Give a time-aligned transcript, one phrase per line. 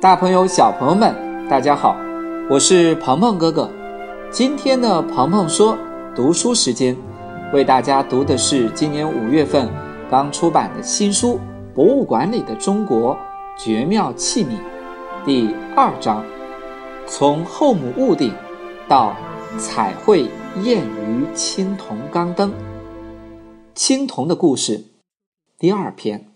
[0.00, 1.14] 大朋友、小朋友们，
[1.46, 1.94] 大家好，
[2.48, 3.70] 我是鹏鹏哥哥。
[4.30, 5.76] 今天的鹏鹏说
[6.16, 6.96] 读书时间，
[7.52, 9.68] 为大家读的是今年五月份
[10.10, 11.38] 刚出版的新书
[11.74, 13.14] 《博物馆里的中国
[13.58, 14.48] 绝妙器皿》
[15.26, 16.24] 第二章：
[17.06, 18.32] 从后母戊鼎
[18.88, 19.14] 到
[19.58, 20.22] 彩绘
[20.62, 22.50] 燕鱼青铜钢灯，
[23.74, 24.82] 青铜的故事
[25.58, 26.29] 第二篇。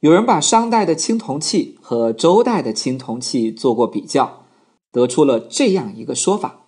[0.00, 4.44] 有人把商代的青铜器和周代的青铜器做过比较，
[4.92, 6.66] 得出了这样一个说法：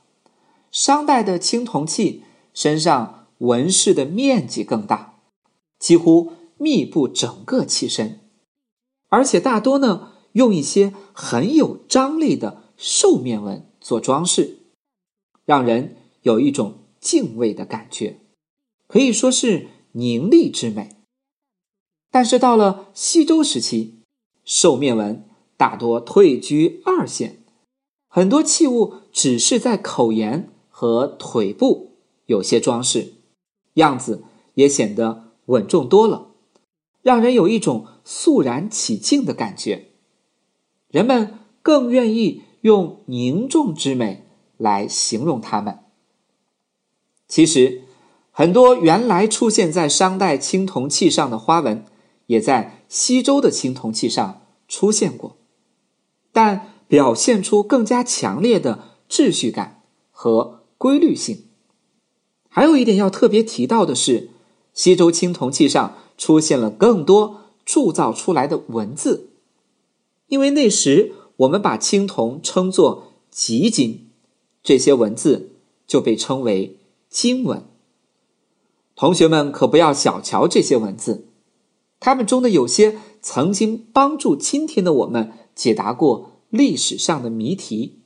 [0.70, 2.22] 商代的青铜器
[2.54, 5.20] 身上纹饰的面积更大，
[5.78, 8.20] 几乎密布整个器身，
[9.08, 14.60] 而且大多呢用一些很有张力的兽面纹做装饰，
[15.44, 18.20] 让人有一种敬畏的感觉，
[18.86, 20.97] 可以说是凝丽之美。
[22.10, 23.98] 但是到了西周时期，
[24.44, 25.24] 兽面纹
[25.56, 27.42] 大多退居二线，
[28.08, 31.92] 很多器物只是在口沿和腿部
[32.26, 33.14] 有些装饰，
[33.74, 36.28] 样子也显得稳重多了，
[37.02, 39.88] 让人有一种肃然起敬的感觉。
[40.88, 44.24] 人们更愿意用凝重之美
[44.56, 45.80] 来形容它们。
[47.28, 47.82] 其实，
[48.32, 51.84] 很多原来出现在商代青铜器上的花纹。
[52.28, 55.36] 也在西周的青铜器上出现过，
[56.30, 61.46] 但表现出更加强烈的秩序感和规律性。
[62.48, 64.30] 还有一点要特别提到的是，
[64.74, 69.30] 西周青铜器上出现了更多铸造出来的文字，
[70.26, 74.10] 因为那时我们把青铜称作极金，
[74.62, 75.52] 这些文字
[75.86, 77.66] 就被称为金文。
[78.94, 81.27] 同学们可不要小瞧这些文字。
[82.00, 87.98] 他们中的有些曾经帮助今天的我们解答过历史上的谜题，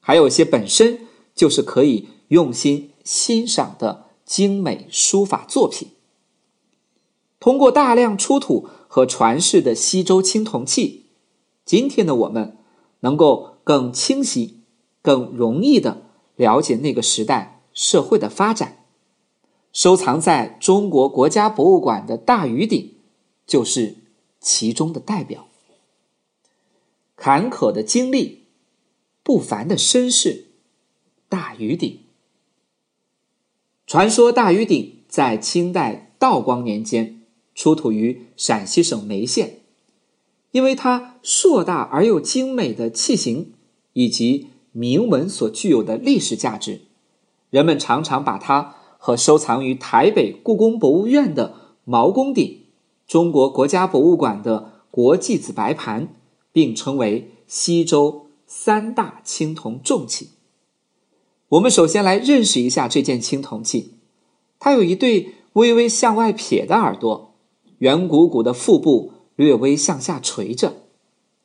[0.00, 5.88] 还有些本身就是可以用心欣赏的精美书法作品。
[7.38, 11.06] 通过大量出土和传世的西周青铜器，
[11.64, 12.58] 今天的我们
[13.00, 14.60] 能够更清晰、
[15.00, 16.02] 更容易的
[16.36, 18.84] 了解那个时代社会的发展。
[19.72, 22.96] 收藏在中国国家博物馆的大禹鼎。
[23.50, 23.96] 就是
[24.38, 25.48] 其中的代表。
[27.16, 28.44] 坎坷的经历，
[29.24, 30.52] 不凡的身世，
[31.28, 31.98] 大禹鼎。
[33.88, 37.22] 传说大禹鼎在清代道光年间
[37.52, 39.62] 出土于陕西省眉县，
[40.52, 43.52] 因为它硕大而又精美的器型
[43.94, 46.82] 以及铭文所具有的历史价值，
[47.50, 52.59] 人们常常把它和收藏于台北故宫博物院的毛公鼎。
[53.10, 56.14] 中国国家博物馆的国际子白盘
[56.52, 60.30] 并称为西周三大青铜重器。
[61.48, 63.94] 我们首先来认识一下这件青铜器，
[64.60, 67.34] 它有一对微微向外撇的耳朵，
[67.78, 70.74] 圆鼓鼓的腹部略微向下垂着，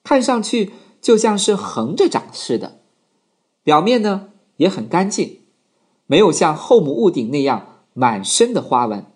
[0.03, 0.71] 看上去
[1.01, 2.81] 就像是横着长似的。
[3.63, 5.39] 表面呢也很干净，
[6.05, 9.07] 没有像后母戊鼎那样满身的花纹，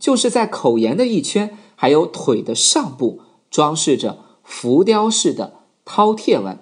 [0.00, 1.56] 就是在口沿的一圈。
[1.80, 6.58] 还有腿的上部装饰着浮雕式的饕餮纹。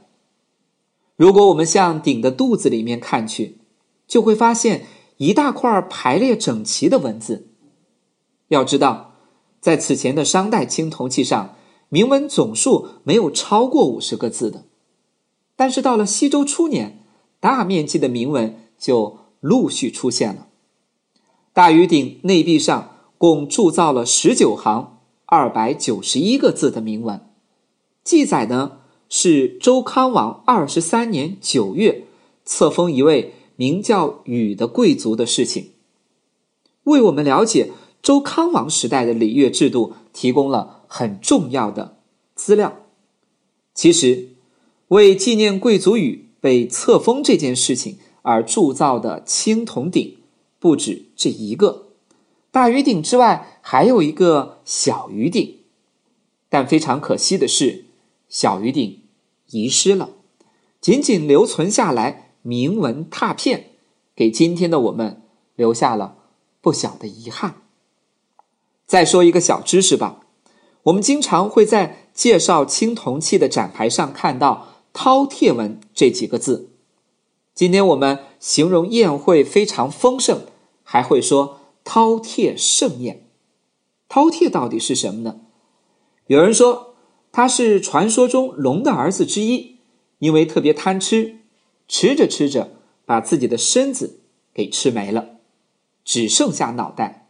[1.16, 3.56] 如果我们向鼎的肚子里面看去，
[4.06, 4.84] 就会发现
[5.16, 7.49] 一大块排列整齐的文字。
[8.49, 9.15] 要知道，
[9.59, 11.56] 在此前的商代青铜器上，
[11.88, 14.66] 铭文总数没有超过五十个字的，
[15.56, 17.03] 但是到了西周初年，
[17.41, 20.48] 大面积的铭文就陆续出现了。
[21.54, 24.96] 大禹鼎内壁上共铸造了十九行。
[25.28, 27.20] 二百九十一个字的铭文，
[28.04, 28.78] 记载呢
[29.09, 32.04] 是周康王二十三年九月
[32.44, 35.72] 册封一位名叫禹的贵族的事情，
[36.84, 41.97] 为我们了解周康王时代的礼乐制度提供了很重要的
[42.36, 42.76] 资料。
[43.75, 44.28] 其实，
[44.89, 50.18] 为纪念贵族禹被册封这件事情而铸造的青铜鼎
[50.60, 51.86] 不止这一个。
[52.53, 55.59] 大禹鼎之外，还有一个小鱼鼎，
[56.48, 57.86] 但非常可惜的是，
[58.28, 59.03] 小鱼鼎
[59.51, 60.10] 遗失了，
[60.80, 63.71] 仅仅留存下来铭文拓片，
[64.15, 65.21] 给今天的我们
[65.57, 66.16] 留下了
[66.60, 67.63] 不小的遗憾。
[68.86, 70.21] 再说一个小知识吧，
[70.84, 76.71] 我们经常会在介绍青铜器的展牌上看到“饕餮纹”这几个字。
[77.53, 80.42] 今天我们形容宴会非常丰盛，
[80.84, 81.63] 还会说。
[81.84, 83.26] 饕餮盛宴，
[84.08, 85.41] 饕餮到底是什么呢？
[86.28, 86.94] 有人说，
[87.32, 89.76] 他是传说中龙的儿子之一，
[90.18, 91.41] 因为特别贪吃，
[91.86, 92.72] 吃着吃着
[93.04, 94.20] 把自己的身子
[94.54, 95.38] 给吃没了，
[96.04, 97.28] 只剩下脑袋。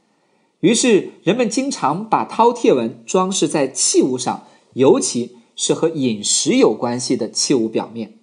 [0.61, 8.19] 于是人们经常把饕餮纹装饰在器物上，尤其是和饮食有关系的器物表面。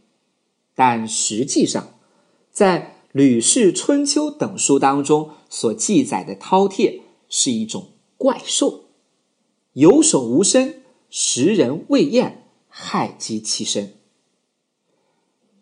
[0.75, 1.89] 但实际上，
[2.51, 2.79] 在
[3.11, 7.89] 《吕氏春秋》等书当中所记载的饕餮是一种
[8.23, 8.85] 怪兽，
[9.73, 13.95] 有手无身，食人未厌，害及其身。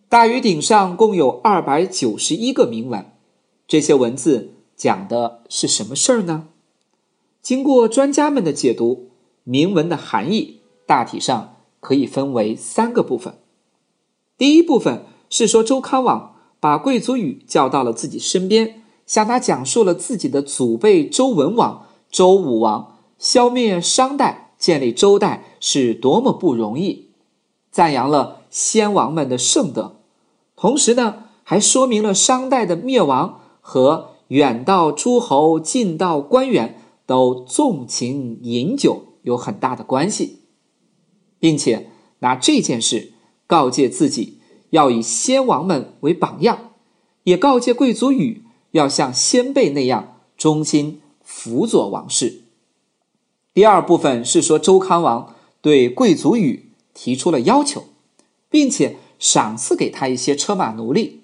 [0.08, 3.04] 大禹鼎上共有二百九十一个铭文，
[3.68, 6.50] 这些文字讲的是什么事儿呢？
[7.42, 9.10] 经过专家们的解读，
[9.44, 13.40] 铭文的含义大体上可以分为三个部分。
[14.38, 16.36] 第一部分是说周康王。
[16.60, 27.12] 把贵族禹叫到了自己身边，向他讲述了自己的祖辈周文王、周武王消灭商代、建立周代是多么不容易，
[27.72, 30.02] 赞扬了先王们的圣德，
[30.56, 40.40] 同时呢，还说明了商代的灭亡和远到诸侯、近到官员都纵情饮酒有很大的关系，
[41.40, 43.14] 并且拿这件事
[43.48, 44.40] 告诫自己。
[44.72, 46.72] 要以先王们为榜样，
[47.24, 51.02] 也告诫贵族禹要像先辈那样忠心
[51.34, 52.42] 辅佐王室。
[53.54, 57.86] 第二部分是说周康王对贵族禹提出了要求，
[58.50, 61.22] 并且赏赐给他一些车马奴隶。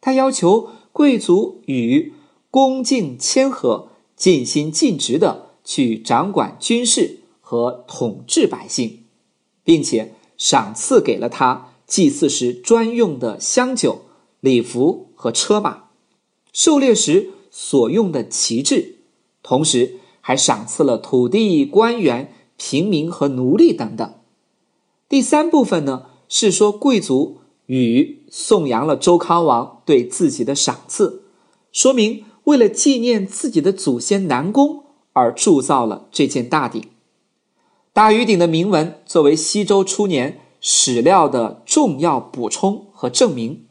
[0.00, 2.12] 他要求贵族禹
[2.50, 9.04] 恭敬谦和、尽心尽职的去掌管军事和统治百姓，
[9.62, 11.68] 并且赏赐给了他。
[11.86, 14.02] 祭祀时专用的香酒、
[14.38, 15.86] 礼服和车马，
[16.52, 18.99] 狩猎时所用的旗帜，
[19.50, 24.14] 同时还赏赐了土地、官员、平民和奴隶等等。
[25.08, 31.24] 第三部分呢，是说贵族与颂扬了周康王对自己的赏赐，
[31.72, 36.84] 说明为了纪念自己的祖先南宫而铸造了这件大鼎。
[37.92, 40.38] 大禹鼎的铭文作为西周初年。
[40.62, 43.64] 史料的重要补充和证明，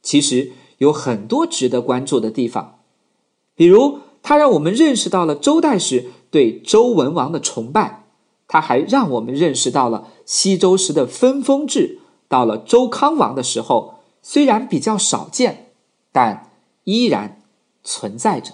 [0.00, 2.78] 其实有很多值得关注的地方。
[3.54, 8.04] 比如，它让我们认识到了周代时对周文王的崇拜；
[8.46, 15.72] 它还让我们认识到了西周时的分封制，到了周康王的时候，虽然比较少见，
[16.12, 16.50] 但
[16.84, 17.42] 依然
[17.82, 18.52] 存在着。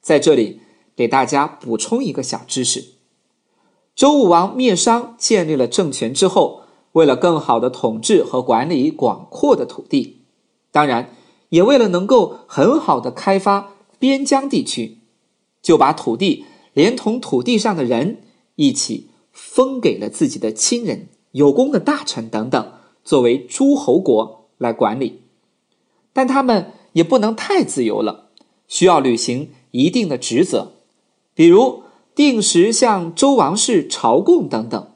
[0.00, 0.60] 在这里，
[0.94, 2.84] 给大家补充一个小知识。
[3.94, 10.22] 周武王灭商，建立了政权之后，为了更好的统治和管理广阔的土地，
[10.70, 11.14] 当然
[11.50, 13.73] 也为了能够很好的开发
[14.04, 14.98] 边疆地区，
[15.62, 18.18] 就把土地连同土地上的人
[18.56, 22.72] 一起封给了自己的亲人、有功的大臣等等，
[23.02, 25.22] 作为诸侯国来管理。
[26.12, 28.28] 但他们也不能太自由了，
[28.68, 30.72] 需要履行一定的职责，
[31.34, 31.82] 比如。
[32.14, 34.92] 定时向周王室朝贡等等，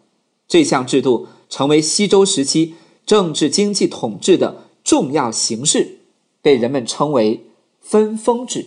[0.47, 5.99] 这项制度成为西周时期政治经济统治的重要形式，
[6.41, 7.47] 被人们称为
[7.81, 8.67] 分封制。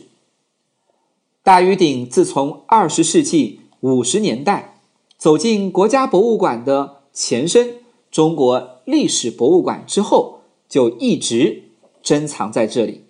[1.43, 4.79] 大禹鼎自从二十世纪五十年代
[5.17, 7.77] 走进国家博物馆的前身
[8.11, 11.63] 中国历史博物馆之后，就一直
[12.03, 13.05] 珍藏在这里，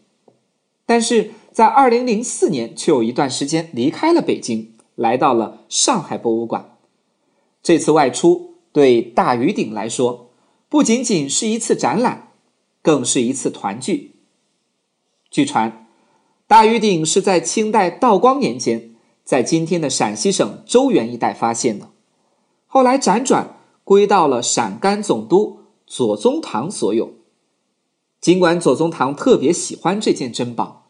[0.85, 4.69] 但是在二零零四年却有一段时间离开了北京。
[4.95, 6.77] 来到了上海博物馆，
[7.63, 10.29] 这次外出对大禹鼎来说，
[10.69, 12.33] 不仅仅是一次展览，
[12.83, 14.15] 更是一次团聚。
[15.31, 15.80] 据传，
[16.51, 18.93] 大禹鼎是在清代道光年间，
[19.23, 21.87] 在今天的陕西省周原一带发现的，
[22.67, 23.55] 后来辗转
[23.85, 27.13] 归到了陕甘总督左宗棠所有。
[28.19, 30.89] 尽管左宗棠特别喜欢这件珍宝，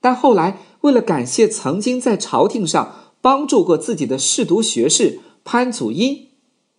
[0.00, 2.94] 但后来为了感谢曾经在朝廷上。
[3.20, 6.30] 帮助过自己的侍读学士潘祖荫，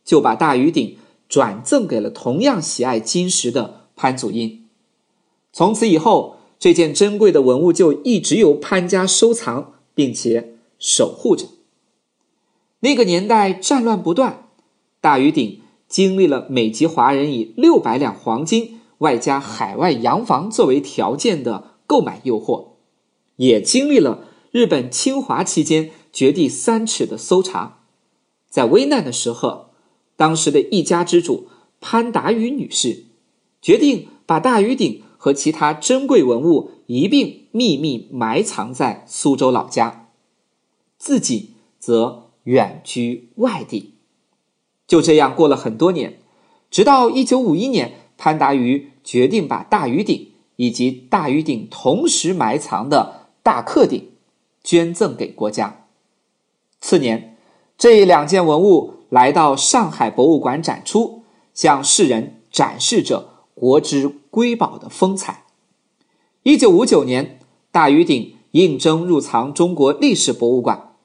[0.03, 0.97] 就把大禹鼎
[1.29, 4.65] 转赠给了同样喜爱金石的潘祖荫。
[5.53, 11.47] 从此以后，这件珍贵的文物就一直由潘家收藏并且守护着。
[12.79, 14.47] 那个年代战乱不断，
[15.01, 22.67] 大禹鼎经历了美籍华人以六百两黄金外加海外洋房作为条件的购买诱惑，
[23.35, 25.91] 也经历了日本侵华期间。
[26.13, 27.79] 掘地三尺的搜查，
[28.47, 29.71] 在危难的时候，
[30.15, 31.49] 当时的一家之主
[31.81, 33.03] 潘达宇女士
[33.61, 40.09] 决定把大禹鼎和其他珍贵文物一并秘密埋藏在苏州老家，
[40.97, 43.93] 自己则远居外地。
[44.85, 46.19] 就这样过了很多年，
[46.69, 54.09] 直到一九五一年，潘达于决定把大禹鼎以及大禹鼎同时埋藏的大克鼎
[54.61, 55.85] 捐赠给国家。
[56.81, 57.37] 次年，
[57.77, 65.45] 这两件文物来到上海博物馆展出，向世人展示着国之瑰宝的风采。
[66.41, 70.95] 一九五九年，大禹鼎应征入藏中国历史博物馆，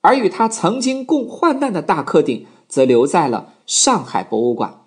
[0.00, 4.84] 而与他曾经共患难的大克鼎则留在了上海博物馆。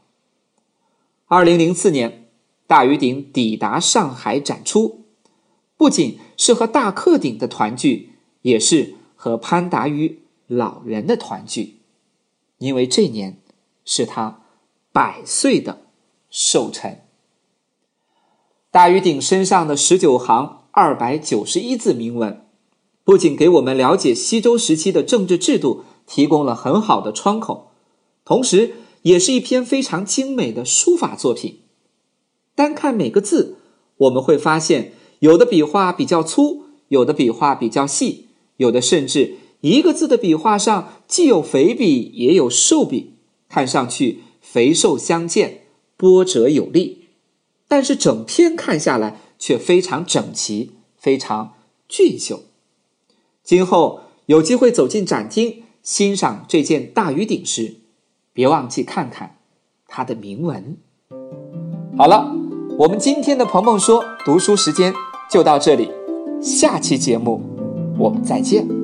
[1.26, 2.30] 二零零四年，
[2.66, 5.02] 大禹鼎抵达上海展出，
[5.76, 11.82] 不仅是和大克鼎的团聚，也是和潘达于老人的团聚，
[12.60, 13.38] 因为这年
[13.84, 14.44] 是他
[14.94, 15.82] 百岁的
[16.30, 17.02] 寿辰。
[18.72, 22.46] 大禹鼎身上的十九行二百九十一字铭文，
[23.04, 27.72] 不仅给我们了解西周时期的政治制度提供了很好的窗口，
[28.24, 31.60] 同时也是一篇非常精美的书法作品。
[32.56, 33.58] 单看每个字，
[33.98, 43.16] 我们会发现，有的笔画比较粗，有的笔画比较细，有的甚至一个字的笔画上既有肥笔也有瘦笔，
[43.50, 45.64] 看上去肥瘦相间，
[45.98, 47.01] 波折有力。
[47.72, 51.54] 但是整篇看下来却非常整齐，非常
[51.88, 52.42] 俊秀。
[53.46, 57.76] 今后有机会走进展厅欣赏这件大禹鼎时，
[58.34, 59.38] 别忘记看看
[59.88, 60.76] 它的铭文。
[61.98, 62.36] 好了，
[62.78, 64.94] 我们今天的鹏鹏说读书时间
[65.32, 65.90] 就到这里，
[66.42, 67.42] 下期节目
[67.98, 68.81] 我们再见。